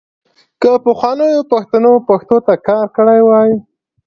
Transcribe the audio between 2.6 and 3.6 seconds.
کار کړی وای.